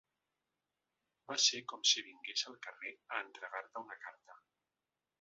[1.33, 4.43] Va ser com si vingués el carter a entregar-te una carta.